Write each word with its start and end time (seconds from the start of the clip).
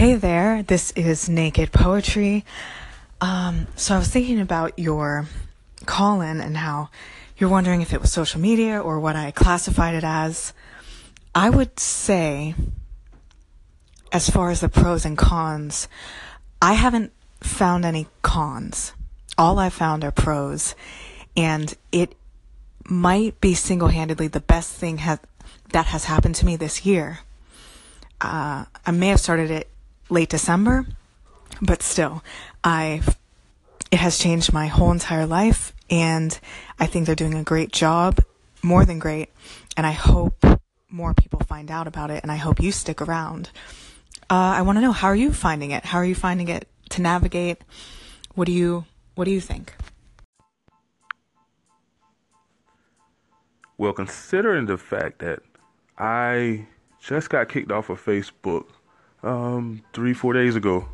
Hey 0.00 0.14
there, 0.14 0.62
this 0.62 0.92
is 0.92 1.28
Naked 1.28 1.72
Poetry. 1.72 2.46
Um, 3.20 3.66
so 3.76 3.94
I 3.94 3.98
was 3.98 4.08
thinking 4.08 4.40
about 4.40 4.78
your 4.78 5.26
call 5.84 6.22
in 6.22 6.40
and 6.40 6.56
how 6.56 6.88
you're 7.36 7.50
wondering 7.50 7.82
if 7.82 7.92
it 7.92 8.00
was 8.00 8.10
social 8.10 8.40
media 8.40 8.80
or 8.80 8.98
what 8.98 9.14
I 9.14 9.30
classified 9.30 9.94
it 9.94 10.02
as. 10.02 10.54
I 11.34 11.50
would 11.50 11.78
say, 11.78 12.54
as 14.10 14.30
far 14.30 14.48
as 14.48 14.62
the 14.62 14.70
pros 14.70 15.04
and 15.04 15.18
cons, 15.18 15.86
I 16.62 16.72
haven't 16.72 17.12
found 17.42 17.84
any 17.84 18.06
cons. 18.22 18.94
All 19.36 19.58
I've 19.58 19.74
found 19.74 20.02
are 20.02 20.10
pros, 20.10 20.74
and 21.36 21.74
it 21.92 22.16
might 22.88 23.38
be 23.42 23.52
single 23.52 23.88
handedly 23.88 24.28
the 24.28 24.40
best 24.40 24.72
thing 24.72 24.96
ha- 24.96 25.18
that 25.72 25.84
has 25.88 26.04
happened 26.06 26.36
to 26.36 26.46
me 26.46 26.56
this 26.56 26.86
year. 26.86 27.18
Uh, 28.18 28.64
I 28.86 28.90
may 28.92 29.08
have 29.08 29.20
started 29.20 29.50
it 29.50 29.69
late 30.10 30.28
December, 30.28 30.86
but 31.62 31.82
still, 31.82 32.22
I 32.62 33.02
it 33.90 33.98
has 33.98 34.18
changed 34.18 34.52
my 34.52 34.66
whole 34.66 34.92
entire 34.92 35.26
life, 35.26 35.72
and 35.88 36.38
I 36.78 36.86
think 36.86 37.06
they're 37.06 37.14
doing 37.14 37.34
a 37.34 37.42
great 37.42 37.72
job, 37.72 38.20
more 38.62 38.84
than 38.84 38.98
great, 38.98 39.30
and 39.76 39.86
I 39.86 39.92
hope 39.92 40.44
more 40.88 41.14
people 41.14 41.40
find 41.40 41.70
out 41.70 41.86
about 41.86 42.10
it, 42.10 42.22
and 42.22 42.30
I 42.30 42.36
hope 42.36 42.60
you 42.60 42.72
stick 42.72 43.00
around. 43.00 43.50
Uh, 44.28 44.54
I 44.58 44.62
want 44.62 44.76
to 44.76 44.82
know 44.82 44.92
how 44.92 45.08
are 45.08 45.16
you 45.16 45.32
finding 45.32 45.72
it? 45.72 45.84
How 45.84 45.98
are 45.98 46.04
you 46.04 46.14
finding 46.14 46.48
it 46.48 46.68
to 46.90 47.02
navigate? 47.02 47.58
What 48.34 48.46
do 48.46 48.52
you 48.52 48.84
What 49.14 49.24
do 49.24 49.32
you 49.32 49.40
think? 49.40 49.74
Well, 53.76 53.92
considering 53.92 54.66
the 54.66 54.76
fact 54.76 55.20
that 55.20 55.40
I 55.98 56.66
just 57.00 57.30
got 57.30 57.48
kicked 57.48 57.72
off 57.72 57.88
of 57.88 58.04
Facebook 58.04 58.66
um, 59.22 59.82
three, 59.92 60.14
four 60.14 60.32
days 60.32 60.56
ago, 60.56 60.86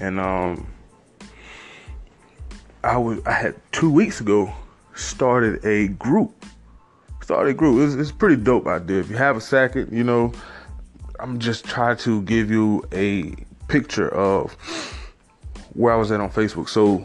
and 0.00 0.20
um, 0.20 0.66
I 2.84 2.96
was 2.96 3.20
I 3.26 3.32
had 3.32 3.56
two 3.72 3.90
weeks 3.90 4.20
ago 4.20 4.52
started 4.94 5.64
a 5.64 5.88
group. 5.88 6.44
Started 7.22 7.50
a 7.50 7.54
group. 7.54 7.98
It's, 7.98 8.12
pretty 8.12 8.36
dope 8.36 8.66
idea. 8.68 9.00
If 9.00 9.10
you 9.10 9.16
have 9.16 9.36
a 9.36 9.40
second, 9.40 9.92
you 9.92 10.04
know, 10.04 10.32
I'm 11.18 11.40
just 11.40 11.64
trying 11.64 11.96
to 11.98 12.22
give 12.22 12.50
you 12.50 12.84
a 12.92 13.34
picture 13.66 14.08
of 14.14 14.52
where 15.74 15.92
I 15.92 15.96
was 15.96 16.12
at 16.12 16.20
on 16.20 16.30
Facebook. 16.30 16.68
So 16.68 17.04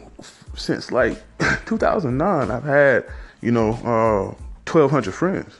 since 0.55 0.91
like 0.91 1.17
2009, 1.65 2.51
I've 2.51 2.63
had 2.63 3.05
you 3.41 3.51
know 3.51 3.71
uh, 3.71 4.35
1,200 4.71 5.13
friends. 5.13 5.55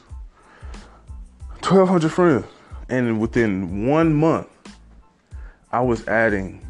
1,200 1.60 2.10
friends, 2.10 2.44
and 2.88 3.20
within 3.20 3.86
one 3.86 4.14
month, 4.14 4.48
I 5.72 5.80
was 5.80 6.06
adding 6.06 6.60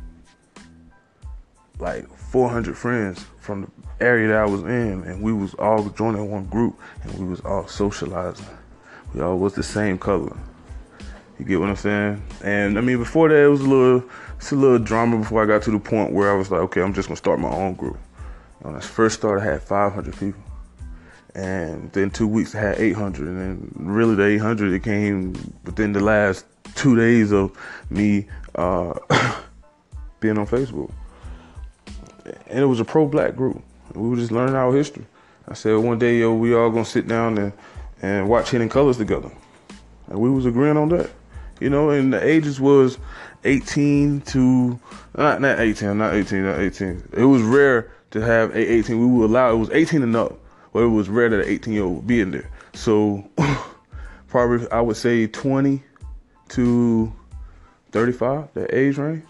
like 1.81 2.09
400 2.17 2.77
friends 2.77 3.27
from 3.41 3.63
the 3.63 4.05
area 4.05 4.29
that 4.29 4.37
I 4.37 4.45
was 4.45 4.63
in, 4.63 5.03
and 5.03 5.21
we 5.21 5.33
was 5.33 5.55
all 5.55 5.89
joining 5.89 6.31
one 6.31 6.47
group, 6.47 6.79
and 7.03 7.13
we 7.19 7.27
was 7.27 7.41
all 7.41 7.67
socializing. 7.67 8.47
We 9.13 9.21
all 9.21 9.39
was 9.39 9.55
the 9.55 9.63
same 9.65 9.99
color. 9.99 10.37
You 11.39 11.45
get 11.45 11.59
what 11.59 11.69
I'm 11.69 11.77
saying? 11.77 12.23
And 12.45 12.79
I 12.79 12.81
mean, 12.81 12.99
before 12.99 13.29
that, 13.29 13.45
it 13.45 13.49
was 13.49 13.61
a 13.61 13.69
little, 13.69 14.05
it's 14.37 14.53
a 14.53 14.55
little 14.55 14.79
drama 14.79 15.19
before 15.19 15.43
I 15.43 15.47
got 15.47 15.63
to 15.63 15.73
the 15.73 15.81
point 15.81 16.13
where 16.13 16.31
I 16.31 16.37
was 16.37 16.53
like, 16.53 16.61
okay, 16.61 16.81
I'm 16.81 16.95
just 16.95 17.09
gonna 17.09 17.17
start 17.17 17.41
my 17.41 17.51
own 17.51 17.75
group. 17.75 17.99
When 18.61 18.77
I 18.77 18.81
first 18.81 19.19
started, 19.19 19.43
I 19.43 19.53
had 19.55 19.63
500 19.63 20.17
people, 20.17 20.43
and 21.35 21.91
then 21.91 22.11
two 22.11 22.29
weeks, 22.29 22.55
I 22.55 22.61
had 22.61 22.79
800, 22.79 23.27
and 23.27 23.41
then 23.41 23.73
really 23.75 24.15
the 24.15 24.27
800 24.27 24.73
it 24.73 24.85
came 24.85 25.33
within 25.65 25.93
the 25.93 26.01
last 26.01 26.45
two 26.83 26.97
days 26.97 27.33
of 27.33 27.57
me 27.91 28.27
uh, 28.57 28.93
being 30.21 30.37
on 30.37 30.47
Facebook. 30.49 30.91
And 32.49 32.59
it 32.59 32.67
was 32.67 32.81
a 32.81 32.85
pro-black 32.85 33.37
group. 33.37 33.63
We 33.95 34.09
were 34.09 34.17
just 34.17 34.33
learning 34.33 34.57
our 34.57 34.75
history. 34.75 35.07
I 35.47 35.55
said 35.55 35.77
one 35.77 36.01
day, 36.01 36.19
yo, 36.19 36.35
we 36.35 36.55
all 36.55 36.71
gonna 36.71 36.85
sit 36.85 37.07
down 37.07 37.39
and, 37.39 37.53
and 38.01 38.29
watch 38.29 38.51
Hidden 38.51 38.69
Colors 38.69 38.97
together. 38.97 39.31
And 40.09 40.19
we 40.19 40.29
was 40.29 40.45
agreeing 40.45 40.77
on 40.77 40.89
that. 40.89 41.09
You 41.61 41.71
know, 41.71 41.91
and 41.91 42.13
the 42.13 42.25
ages 42.25 42.61
was 42.61 42.99
18 43.45 44.23
to, 44.23 44.81
not, 45.17 45.41
not 45.41 45.61
18, 45.61 45.97
not 45.97 46.15
18, 46.15 46.45
not 46.45 46.59
18. 46.59 47.11
It 47.13 47.25
was 47.25 47.43
rare 47.43 47.93
to 48.11 48.21
have 48.21 48.57
a 48.57 48.73
18. 48.73 48.99
We 48.99 49.07
would 49.07 49.31
allow, 49.31 49.53
it 49.53 49.59
was 49.59 49.71
18 49.71 50.03
and 50.03 50.17
up, 50.17 50.37
but 50.73 50.81
it 50.81 50.89
was 50.89 51.09
rare 51.09 51.29
that 51.29 51.43
an 51.43 51.49
18 51.49 51.75
year 51.75 51.85
old 51.85 51.97
would 51.97 52.07
be 52.09 52.21
in 52.21 52.33
there. 52.33 52.51
So 52.75 53.25
probably 54.27 54.69
I 54.73 54.81
would 54.81 54.97
say 54.97 55.29
20 55.29 55.81
to 56.53 57.13
35, 57.93 58.49
that 58.55 58.75
age 58.75 58.99
range. 58.99 59.25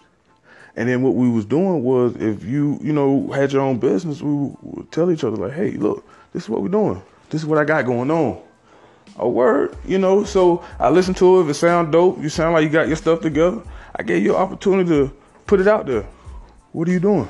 And 0.75 0.89
then 0.89 1.03
what 1.03 1.13
we 1.13 1.29
was 1.29 1.45
doing 1.45 1.83
was 1.83 2.15
if 2.15 2.43
you, 2.43 2.79
you 2.81 2.93
know, 2.93 3.31
had 3.31 3.51
your 3.51 3.61
own 3.61 3.77
business, 3.77 4.21
we 4.21 4.31
would 4.61 4.91
tell 4.91 5.11
each 5.11 5.23
other 5.23 5.37
like, 5.37 5.53
hey, 5.53 5.71
look, 5.71 6.03
this 6.33 6.43
is 6.43 6.49
what 6.49 6.61
we're 6.61 6.69
doing. 6.69 7.01
This 7.29 7.41
is 7.41 7.47
what 7.47 7.59
I 7.59 7.63
got 7.63 7.85
going 7.85 8.09
on. 8.09 8.41
A 9.17 9.29
word, 9.29 9.75
you 9.85 9.99
know, 9.99 10.23
so 10.23 10.63
I 10.79 10.89
listened 10.89 11.17
to 11.17 11.39
it. 11.39 11.43
If 11.43 11.49
it 11.49 11.53
sound 11.55 11.91
dope, 11.91 12.19
you 12.21 12.29
sound 12.29 12.53
like 12.53 12.63
you 12.63 12.69
got 12.69 12.87
your 12.87 12.95
stuff 12.95 13.21
together. 13.21 13.61
I 13.95 14.01
gave 14.01 14.23
you 14.23 14.35
an 14.35 14.41
opportunity 14.41 14.89
to 14.89 15.13
put 15.45 15.59
it 15.59 15.67
out 15.67 15.85
there. 15.85 16.07
What 16.71 16.87
are 16.87 16.91
you 16.91 16.99
doing? 16.99 17.29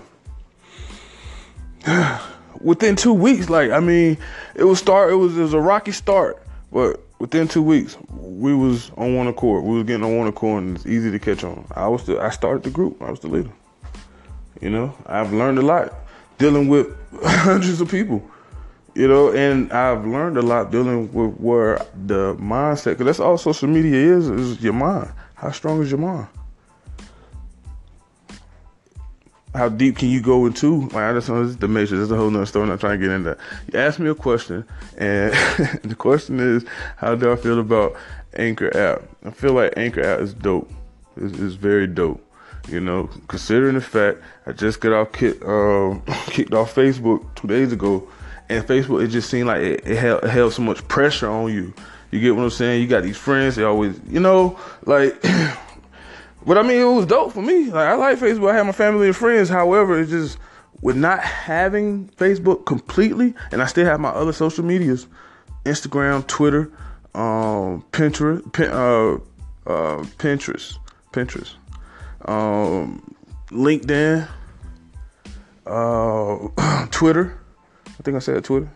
Within 2.62 2.96
two 2.96 3.12
weeks, 3.12 3.50
like 3.50 3.72
I 3.72 3.82
mean, 3.82 4.18
it 4.56 4.64
was 4.64 4.80
start. 4.80 5.12
It 5.12 5.16
was 5.16 5.38
it 5.38 5.42
was 5.42 5.54
a 5.54 5.60
rocky 5.60 5.92
start, 5.92 6.42
but 6.72 7.03
within 7.24 7.48
two 7.48 7.64
weeks, 7.64 7.96
we 8.10 8.54
was 8.54 8.92
on 8.98 9.16
one 9.16 9.28
accord. 9.28 9.64
We 9.64 9.76
was 9.76 9.86
getting 9.86 10.04
on 10.04 10.18
one 10.18 10.28
accord, 10.28 10.64
and 10.64 10.76
it's 10.76 10.86
easy 10.86 11.10
to 11.10 11.20
catch 11.20 11.46
on. 11.46 11.66
I 11.74 11.88
was 11.88 12.04
the, 12.06 12.20
I 12.20 12.30
started 12.30 12.64
the 12.64 12.70
group. 12.70 13.02
I 13.02 13.10
was 13.10 13.22
the 13.22 13.30
leader. 13.30 13.50
You 14.60 14.70
know, 14.70 14.94
I've 15.06 15.32
learned 15.32 15.58
a 15.58 15.62
lot 15.62 15.94
dealing 16.38 16.68
with 16.68 16.88
hundreds 17.24 17.80
of 17.80 17.90
people. 17.90 18.22
You 18.94 19.08
know, 19.08 19.32
and 19.32 19.72
I've 19.72 20.06
learned 20.06 20.36
a 20.36 20.42
lot 20.42 20.70
dealing 20.70 21.14
with 21.14 21.36
where 21.38 21.78
the 22.06 22.36
mindset, 22.36 22.98
because 22.98 23.06
that's 23.06 23.22
all 23.22 23.38
social 23.38 23.70
media 23.70 24.18
is, 24.18 24.28
is 24.28 24.62
your 24.62 24.74
mind. 24.74 25.10
How 25.36 25.52
strong 25.52 25.82
is 25.82 25.90
your 25.90 26.02
mind? 26.02 26.28
How 29.54 29.70
deep 29.70 29.98
can 29.98 30.10
you 30.10 30.22
go 30.22 30.46
into? 30.46 30.82
Like, 30.88 30.96
I 30.96 31.14
just 31.14 31.28
this 31.28 31.50
is 31.50 31.58
the 31.58 31.68
matrix. 31.68 31.92
There's 31.92 32.12
a 32.12 32.16
whole 32.16 32.30
nother 32.30 32.46
story. 32.46 32.64
I'm 32.64 32.70
not 32.70 32.80
trying 32.80 33.00
to 33.00 33.06
get 33.06 33.14
into. 33.14 33.30
That. 33.30 33.38
You 33.72 33.80
asked 33.80 34.00
me 34.00 34.10
a 34.10 34.16
question, 34.16 34.66
and 34.98 35.34
the 35.84 35.96
question 35.96 36.40
is, 36.40 36.66
how 36.98 37.16
do 37.16 37.32
I 37.32 37.36
feel 37.36 37.60
about 37.60 37.96
Anchor 38.36 38.76
app? 38.76 39.04
I 39.24 39.32
feel 39.32 39.54
like 39.54 39.74
Anchor 39.78 40.04
app 40.04 40.22
is 40.22 40.34
dope. 40.34 40.72
It's, 41.18 41.38
it's 41.40 41.56
very 41.56 41.88
dope. 41.88 42.24
You 42.68 42.80
know, 42.80 43.10
considering 43.28 43.76
the 43.76 43.82
fact 43.82 44.20
I 44.48 44.54
just 44.54 44.80
got 44.80 44.94
off 44.94 45.12
kick, 45.12 45.44
uh, 45.46 46.00
kicked 46.28 46.54
off 46.54 46.74
Facebook 46.74 47.24
two 47.36 47.48
days 47.48 47.72
ago, 47.72 48.08
and 48.50 48.66
Facebook 48.66 49.04
it 49.04 49.10
just 49.10 49.30
seemed 49.30 49.48
like 49.48 49.62
it, 49.62 49.86
it, 49.86 49.98
held, 49.98 50.24
it 50.24 50.30
held 50.30 50.54
so 50.54 50.64
much 50.64 50.88
pressure 50.88 51.30
on 51.30 51.54
you. 51.54 51.74
You 52.10 52.20
get 52.20 52.36
what 52.36 52.44
I'm 52.44 52.50
saying? 52.50 52.82
You 52.82 52.88
got 52.88 53.04
these 53.04 53.18
friends. 53.18 53.56
They 53.56 53.64
always, 53.64 54.00
you 54.10 54.20
know, 54.20 54.60
like. 54.86 55.24
But 56.46 56.58
I 56.58 56.62
mean, 56.64 56.82
it 56.82 56.86
was 56.86 57.06
dope 57.06 57.32
for 57.32 57.42
me. 57.42 57.66
Like 57.66 57.88
I 57.88 57.96
like 57.96 58.20
Facebook. 58.20 58.52
I 58.52 58.56
have 58.56 58.66
my 58.66 58.72
family 58.72 59.08
and 59.08 59.16
friends. 59.16 59.50
However, 59.50 60.00
it's 60.00 60.12
just 60.12 60.38
with 60.82 60.98
not 60.98 61.22
having 61.22 62.10
Facebook 62.10 62.66
completely, 62.66 63.34
and 63.52 63.62
I 63.62 63.66
still 63.66 63.86
have 63.86 64.00
my 64.00 64.10
other 64.10 64.34
social 64.34 64.66
medias, 64.66 65.08
Instagram, 65.66 66.28
Twitter, 66.28 66.72
um, 67.16 67.86
Pinterest, 67.92 68.52
pin, 68.52 68.70
uh, 68.72 69.14
uh, 69.70 70.04
Pinterest, 70.18 70.78
Pinterest, 71.14 71.54
um, 72.28 73.16
LinkedIn, 73.48 74.28
uh, 75.66 76.88
Twitter. 76.92 77.40
I 77.88 78.04
think 78.04 78.18
I 78.18 78.20
said 78.20 78.44
Twitter. 78.44 78.70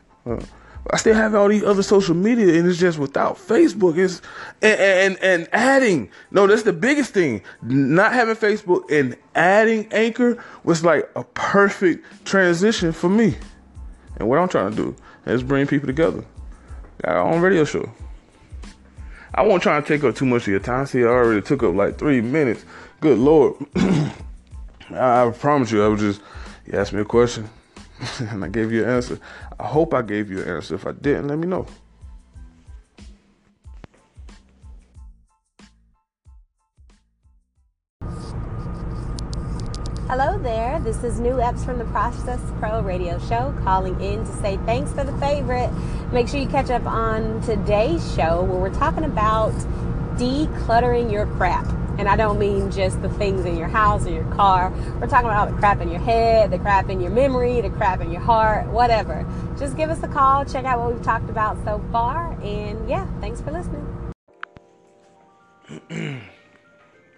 I 0.91 0.97
still 0.97 1.15
have 1.15 1.35
all 1.35 1.49
these 1.49 1.63
other 1.63 1.83
social 1.83 2.15
media, 2.15 2.57
and 2.57 2.67
it's 2.67 2.79
just 2.79 2.97
without 2.97 3.35
Facebook. 3.35 3.97
It's 3.97 4.21
and, 4.61 4.79
and 4.79 5.23
and 5.23 5.49
adding. 5.51 6.09
No, 6.31 6.47
that's 6.47 6.63
the 6.63 6.73
biggest 6.73 7.13
thing. 7.13 7.41
Not 7.61 8.13
having 8.13 8.35
Facebook 8.35 8.89
and 8.91 9.17
adding 9.35 9.91
Anchor 9.91 10.41
was 10.63 10.85
like 10.85 11.09
a 11.15 11.23
perfect 11.23 12.25
transition 12.25 12.91
for 12.91 13.09
me. 13.09 13.35
And 14.17 14.29
what 14.29 14.39
I'm 14.39 14.47
trying 14.47 14.71
to 14.71 14.75
do 14.75 14.95
is 15.25 15.43
bring 15.43 15.67
people 15.67 15.87
together. 15.87 16.23
Got 17.03 17.15
our 17.15 17.33
own 17.33 17.41
radio 17.41 17.65
show. 17.65 17.91
I 19.33 19.43
won't 19.43 19.61
try 19.61 19.79
to 19.79 19.85
take 19.85 20.03
up 20.03 20.15
too 20.15 20.25
much 20.25 20.43
of 20.43 20.47
your 20.47 20.59
time. 20.59 20.85
See, 20.85 21.03
I 21.03 21.07
already 21.07 21.41
took 21.41 21.63
up 21.63 21.75
like 21.75 21.97
three 21.97 22.21
minutes. 22.21 22.65
Good 23.01 23.19
lord. 23.19 23.55
I, 23.75 25.25
I 25.25 25.31
promise 25.37 25.71
you, 25.71 25.83
I 25.83 25.87
was 25.87 25.99
just 25.99 26.21
you 26.65 26.77
asked 26.77 26.93
me 26.93 27.01
a 27.01 27.05
question. 27.05 27.49
and 28.19 28.43
I 28.43 28.49
gave 28.49 28.71
you 28.71 28.83
an 28.83 28.89
answer. 28.89 29.19
I 29.59 29.65
hope 29.67 29.93
I 29.93 30.01
gave 30.01 30.29
you 30.29 30.41
an 30.41 30.49
answer. 30.49 30.75
If 30.75 30.85
I 30.85 30.91
didn't, 30.91 31.27
let 31.27 31.37
me 31.37 31.47
know. 31.47 31.65
Hello 40.09 40.37
there. 40.37 40.79
This 40.79 41.03
is 41.03 41.19
New 41.19 41.33
Eps 41.33 41.65
from 41.65 41.79
the 41.79 41.85
Process 41.85 42.39
Pro 42.59 42.81
Radio 42.81 43.19
Show 43.27 43.53
calling 43.63 43.99
in 43.99 44.25
to 44.25 44.31
say 44.37 44.55
thanks 44.65 44.93
for 44.93 45.03
the 45.03 45.11
favorite. 45.17 45.69
Make 46.13 46.29
sure 46.29 46.39
you 46.39 46.47
catch 46.47 46.69
up 46.69 46.85
on 46.85 47.41
today's 47.41 48.15
show 48.15 48.41
where 48.43 48.57
we're 48.57 48.73
talking 48.73 49.03
about 49.03 49.51
decluttering 50.15 51.11
your 51.11 51.25
crap. 51.35 51.76
And 51.97 52.07
I 52.07 52.15
don't 52.15 52.37
mean 52.37 52.69
just 52.71 53.01
the 53.01 53.09
things 53.09 53.45
in 53.45 53.57
your 53.57 53.67
house 53.67 54.05
or 54.05 54.11
your 54.11 54.29
car. 54.31 54.71
We're 55.01 55.07
talking 55.07 55.27
about 55.27 55.47
all 55.47 55.53
the 55.53 55.57
crap 55.57 55.81
in 55.81 55.89
your 55.89 55.99
head, 55.99 56.51
the 56.51 56.59
crap 56.59 56.89
in 56.89 57.01
your 57.01 57.11
memory, 57.11 57.59
the 57.61 57.71
crap 57.71 58.01
in 58.01 58.11
your 58.11 58.21
heart, 58.21 58.67
whatever. 58.67 59.25
Just 59.57 59.75
give 59.75 59.89
us 59.89 60.03
a 60.03 60.07
call, 60.07 60.45
check 60.45 60.65
out 60.65 60.79
what 60.79 60.93
we've 60.93 61.03
talked 61.03 61.29
about 61.29 61.57
so 61.65 61.83
far, 61.91 62.33
and 62.43 62.87
yeah, 62.87 63.07
thanks 63.19 63.41
for 63.41 63.51
listening. 63.51 63.83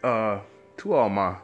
uh, 0.03 0.39
to 0.77 0.93
all 0.93 1.09
my 1.09 1.35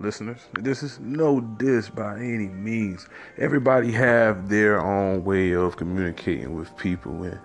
listeners, 0.00 0.40
this 0.54 0.82
is 0.82 0.98
no 1.00 1.40
diss 1.40 1.90
by 1.90 2.16
any 2.16 2.48
means. 2.48 3.06
Everybody 3.38 3.92
have 3.92 4.48
their 4.48 4.80
own 4.80 5.22
way 5.24 5.52
of 5.52 5.76
communicating 5.76 6.54
with 6.54 6.74
people, 6.76 7.22
and 7.22 7.38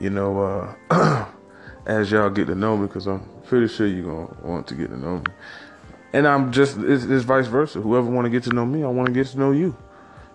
you 0.00 0.10
know, 0.10 0.74
uh, 0.90 1.26
as 1.86 2.10
y'all 2.10 2.30
get 2.30 2.46
to 2.46 2.54
know 2.54 2.76
me, 2.76 2.86
because 2.86 3.06
I'm 3.06 3.28
pretty 3.44 3.68
sure 3.68 3.86
you're 3.86 4.04
gonna 4.04 4.42
want 4.42 4.66
to 4.68 4.74
get 4.74 4.90
to 4.90 4.96
know 4.96 5.20
me. 5.20 5.30
And 6.12 6.26
I'm 6.26 6.52
just 6.52 6.78
it's, 6.78 7.04
it's 7.04 7.24
vice 7.24 7.46
versa. 7.46 7.80
Whoever 7.80 8.10
want 8.10 8.26
to 8.26 8.30
get 8.30 8.42
to 8.44 8.50
know 8.50 8.66
me, 8.66 8.82
I 8.82 8.88
want 8.88 9.06
to 9.08 9.12
get 9.12 9.28
to 9.28 9.38
know 9.38 9.52
you. 9.52 9.76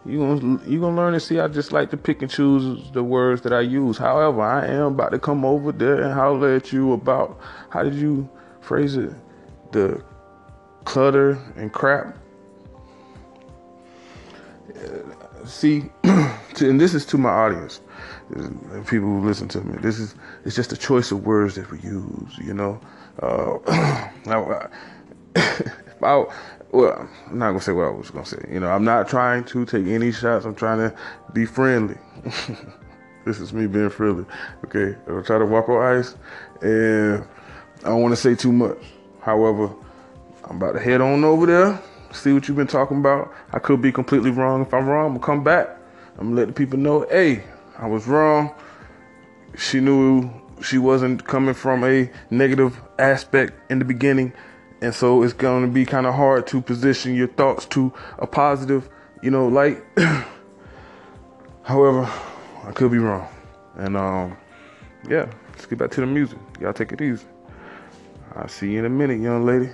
You 0.05 0.17
gonna 0.17 0.59
you 0.67 0.79
gonna 0.79 0.95
learn 0.95 1.13
to 1.13 1.19
see. 1.19 1.39
I 1.39 1.47
just 1.47 1.71
like 1.71 1.91
to 1.91 1.97
pick 1.97 2.21
and 2.21 2.31
choose 2.31 2.91
the 2.91 3.03
words 3.03 3.41
that 3.41 3.53
I 3.53 3.61
use. 3.61 3.97
However, 3.97 4.41
I 4.41 4.65
am 4.65 4.93
about 4.93 5.11
to 5.11 5.19
come 5.19 5.45
over 5.45 5.71
there 5.71 6.01
and 6.01 6.13
holler 6.13 6.55
at 6.55 6.71
you 6.71 6.93
about 6.93 7.39
how 7.69 7.83
did 7.83 7.93
you 7.93 8.27
phrase 8.61 8.95
it, 8.97 9.13
the 9.71 10.03
clutter 10.85 11.37
and 11.55 11.71
crap. 11.71 12.17
See, 15.45 15.89
and 16.03 16.79
this 16.79 16.93
is 16.93 17.05
to 17.07 17.17
my 17.17 17.29
audience, 17.29 17.81
people 18.87 19.07
who 19.07 19.25
listen 19.25 19.47
to 19.49 19.61
me. 19.61 19.77
This 19.81 19.99
is 19.99 20.15
it's 20.45 20.55
just 20.55 20.71
a 20.71 20.77
choice 20.77 21.11
of 21.11 21.25
words 21.25 21.55
that 21.55 21.69
we 21.71 21.79
use. 21.79 22.37
You 22.37 22.53
know, 22.53 22.79
uh, 23.21 23.57
if 25.35 26.03
I, 26.03 26.25
well, 26.71 27.09
I'm 27.27 27.37
not 27.37 27.47
gonna 27.47 27.61
say 27.61 27.71
what 27.71 27.85
I 27.85 27.89
was 27.89 28.11
gonna 28.11 28.25
say. 28.25 28.43
You 28.49 28.59
know, 28.59 28.69
I'm 28.69 28.83
not 28.83 29.07
trying 29.07 29.43
to 29.45 29.65
take 29.65 29.87
any 29.87 30.11
shots. 30.11 30.45
I'm 30.45 30.55
trying 30.55 30.77
to 30.79 30.95
be 31.33 31.45
friendly. 31.45 31.97
this 33.25 33.39
is 33.39 33.53
me 33.53 33.67
being 33.67 33.89
friendly. 33.89 34.25
Okay, 34.65 34.97
I'm 35.07 35.23
trying 35.23 35.41
to 35.41 35.45
walk 35.45 35.69
on 35.69 35.97
ice, 35.97 36.15
and 36.61 37.23
I 37.83 37.89
don't 37.89 38.01
want 38.01 38.11
to 38.13 38.17
say 38.17 38.35
too 38.35 38.51
much. 38.51 38.77
However, 39.21 39.73
I'm 40.45 40.57
about 40.57 40.73
to 40.73 40.79
head 40.79 41.01
on 41.01 41.23
over 41.23 41.45
there, 41.45 41.81
see 42.13 42.33
what 42.33 42.47
you've 42.47 42.57
been 42.57 42.67
talking 42.67 42.97
about. 42.97 43.33
I 43.53 43.59
could 43.59 43.81
be 43.81 43.91
completely 43.91 44.31
wrong. 44.31 44.61
If 44.61 44.73
I'm 44.73 44.87
wrong, 44.87 45.07
I'm 45.07 45.13
gonna 45.13 45.25
come 45.25 45.43
back. 45.43 45.69
I'm 46.17 46.29
gonna 46.29 46.35
let 46.35 46.47
the 46.47 46.53
people 46.53 46.77
know, 46.79 47.05
hey, 47.09 47.43
I 47.77 47.87
was 47.87 48.07
wrong. 48.07 48.53
She 49.57 49.79
knew 49.79 50.29
she 50.63 50.77
wasn't 50.77 51.25
coming 51.25 51.53
from 51.53 51.83
a 51.83 52.09
negative 52.29 52.79
aspect 52.99 53.53
in 53.71 53.79
the 53.79 53.85
beginning. 53.85 54.33
And 54.81 54.93
so 54.93 55.23
it's 55.23 55.33
to 55.33 55.67
be 55.67 55.85
kind 55.85 56.07
of 56.07 56.15
hard 56.15 56.47
to 56.47 56.61
position 56.61 57.15
your 57.15 57.27
thoughts 57.27 57.65
to 57.67 57.93
a 58.17 58.27
positive, 58.27 58.89
you 59.21 59.29
know, 59.29 59.47
light. 59.47 59.83
However, 61.63 62.09
I 62.65 62.71
could 62.71 62.91
be 62.91 62.97
wrong. 62.97 63.27
And 63.75 63.95
um, 63.95 64.37
yeah, 65.09 65.31
let's 65.51 65.65
get 65.65 65.79
back 65.79 65.91
to 65.91 66.01
the 66.01 66.07
music. 66.07 66.39
Y'all 66.59 66.73
take 66.73 66.91
it 66.91 67.01
easy. 67.01 67.25
I'll 68.35 68.47
see 68.47 68.71
you 68.71 68.79
in 68.79 68.85
a 68.85 68.89
minute, 68.89 69.19
young 69.19 69.45
lady. 69.45 69.69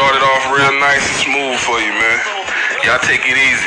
Started 0.00 0.24
off 0.24 0.56
real 0.56 0.80
nice 0.80 1.06
and 1.08 1.16
smooth 1.16 1.58
for 1.60 1.78
you, 1.78 1.92
man. 1.92 2.20
Y'all 2.84 2.98
take 3.00 3.20
it 3.24 3.36
easy. 3.36 3.66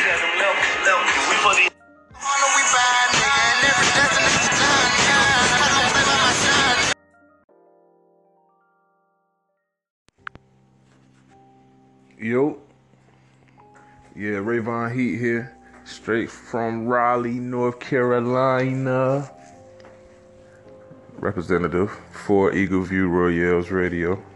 Yo. 12.20 12.58
Yeah, 14.16 14.40
Rayvon 14.40 14.96
Heat 14.96 15.20
here. 15.20 15.56
Straight 15.84 16.32
from 16.32 16.88
Raleigh, 16.88 17.34
North 17.34 17.80
Carolina. 17.80 19.30
Representative 21.20 21.92
for 22.12 22.54
Eagle 22.54 22.82
View 22.82 23.08
Royales 23.08 23.70
Radio. 23.70 24.33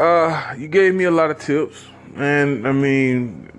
Uh, 0.00 0.54
you 0.56 0.66
gave 0.66 0.94
me 0.94 1.04
a 1.04 1.10
lot 1.10 1.30
of 1.30 1.38
tips, 1.38 1.84
and 2.16 2.66
I 2.66 2.72
mean, 2.72 3.50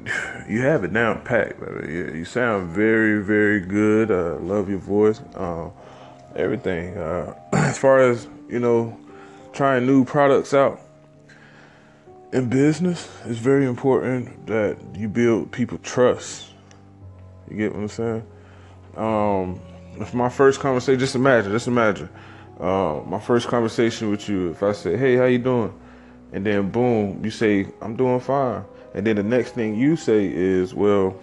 you 0.49 0.61
have 0.61 0.83
it 0.83 0.91
down 0.91 1.21
packed. 1.21 1.61
Mean, 1.61 2.15
you 2.15 2.25
sound 2.25 2.71
very, 2.71 3.23
very 3.23 3.59
good. 3.59 4.09
Uh, 4.09 4.37
love 4.39 4.67
your 4.67 4.79
voice. 4.79 5.21
Uh, 5.35 5.69
everything. 6.35 6.97
Uh, 6.97 7.35
as 7.53 7.77
far 7.77 7.99
as 7.99 8.27
you 8.49 8.59
know, 8.59 8.97
trying 9.53 9.85
new 9.85 10.03
products 10.03 10.51
out 10.55 10.81
in 12.33 12.49
business, 12.49 13.07
it's 13.25 13.37
very 13.37 13.67
important 13.67 14.47
that 14.47 14.79
you 14.95 15.09
build 15.09 15.51
people 15.51 15.77
trust. 15.83 16.53
You 17.51 17.55
get 17.55 17.71
what 17.71 17.81
I'm 17.81 17.87
saying? 17.87 18.25
Um, 18.97 19.61
if 19.99 20.15
my 20.15 20.29
first 20.29 20.59
conversation, 20.59 20.99
just 20.99 21.13
imagine, 21.13 21.51
just 21.51 21.67
imagine, 21.67 22.09
uh, 22.59 22.99
my 23.05 23.19
first 23.19 23.47
conversation 23.47 24.09
with 24.09 24.27
you. 24.27 24.49
If 24.49 24.63
I 24.63 24.71
say, 24.71 24.97
"Hey, 24.97 25.17
how 25.17 25.25
you 25.25 25.37
doing?" 25.37 25.71
And 26.31 26.45
then 26.45 26.69
boom, 26.69 27.23
you 27.23 27.31
say, 27.31 27.67
I'm 27.81 27.95
doing 27.95 28.19
fine. 28.19 28.63
And 28.93 29.05
then 29.05 29.15
the 29.15 29.23
next 29.23 29.51
thing 29.51 29.75
you 29.75 29.95
say 29.95 30.25
is, 30.25 30.73
well, 30.73 31.15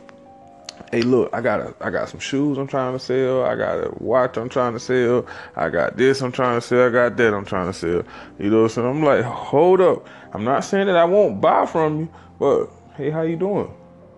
hey, 0.91 1.03
look, 1.03 1.31
I 1.33 1.41
got 1.41 1.61
a, 1.61 1.75
I 1.81 1.91
got 1.91 2.09
some 2.09 2.21
shoes 2.21 2.59
I'm 2.59 2.67
trying 2.67 2.95
to 2.95 2.99
sell. 2.99 3.45
I 3.45 3.57
got 3.57 3.79
a 3.79 3.91
watch 3.99 4.37
I'm 4.37 4.49
trying 4.49 4.73
to 4.73 4.81
sell. 4.81 5.27
I 5.57 5.69
got 5.69 5.97
this 5.97 6.21
I'm 6.23 6.33
trying 6.33 6.61
to 6.61 6.67
sell. 6.67 6.87
I 6.87 6.91
got 6.91 7.17
that 7.17 7.35
I'm 7.35 7.45
trying 7.45 7.67
to 7.67 7.73
sell. 7.73 8.03
You 8.39 8.51
know, 8.51 8.69
so 8.69 8.89
I'm 8.89 9.03
like, 9.03 9.25
hold 9.25 9.81
up. 9.81 10.07
I'm 10.33 10.45
not 10.45 10.65
saying 10.65 10.87
that 10.87 10.97
I 10.97 11.05
won't 11.05 11.41
buy 11.41 11.67
from 11.67 12.01
you, 12.01 12.09
but 12.39 12.67
hey, 12.97 13.11
how 13.11 13.23
you 13.23 13.37
doing? 13.37 13.73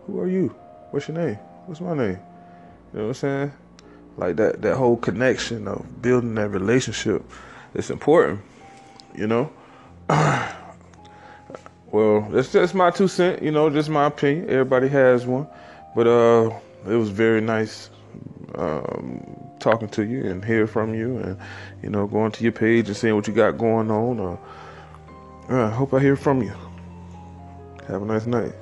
Who 0.07 0.21
are 0.21 0.29
you? 0.29 0.55
What's 0.91 1.09
your 1.09 1.17
name? 1.17 1.37
What's 1.67 1.81
my 1.81 1.95
name? 1.95 2.19
You 2.93 2.99
know 2.99 3.03
what 3.03 3.09
I'm 3.09 3.15
saying? 3.15 3.53
Like 4.17 4.37
that, 4.37 4.63
that 4.63 4.77
whole 4.77 4.97
connection 4.97 5.69
of 5.69 6.03
building 6.03 6.35
that 6.35 6.49
relationship. 6.49 7.23
It's 7.75 7.91
important, 7.91 8.41
you 9.15 9.27
know. 9.27 9.53
Well, 11.93 12.21
that's 12.31 12.53
just 12.53 12.75
my 12.75 12.91
two 12.91 13.09
cent, 13.09 13.43
you 13.43 13.51
know, 13.51 13.69
just 13.69 13.89
my 13.89 14.07
opinion. 14.07 14.49
Everybody 14.49 14.89
has 14.89 15.27
one, 15.27 15.49
but 15.97 16.07
uh, 16.07 16.51
it 16.87 16.95
was 16.95 17.09
very 17.11 17.41
nice 17.41 17.91
um, 18.55 19.51
talking 19.59 19.89
to 19.89 20.05
you 20.05 20.25
and 20.25 20.45
hear 20.45 20.67
from 20.67 20.95
you, 20.95 21.19
and 21.19 21.37
you 21.83 21.91
know, 21.91 22.07
going 22.07 22.31
to 22.33 22.43
your 22.45 22.53
page 22.53 22.87
and 22.87 22.97
seeing 22.97 23.17
what 23.17 23.27
you 23.27 23.35
got 23.35 23.59
going 23.59 23.91
on. 23.91 24.21
Uh, 25.49 25.65
I 25.67 25.71
hope 25.71 25.93
I 25.93 25.99
hear 25.99 26.15
from 26.15 26.43
you. 26.43 26.53
Have 27.89 28.03
a 28.03 28.05
nice 28.05 28.27
night. 28.27 28.53